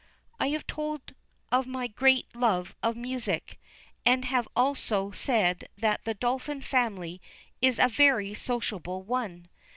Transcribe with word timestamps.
I 0.39 0.47
have 0.49 0.65
told 0.65 1.13
of 1.51 1.67
my 1.67 1.85
great 1.85 2.35
love 2.35 2.75
of 2.81 2.95
music, 2.97 3.59
and 4.03 4.25
have 4.25 4.47
also 4.55 5.11
said 5.11 5.69
that 5.77 6.05
the 6.05 6.15
Dolphin 6.15 6.63
family 6.63 7.21
is 7.61 7.77
a 7.77 7.87
very 7.87 8.33
sociable 8.33 9.03
one. 9.03 9.47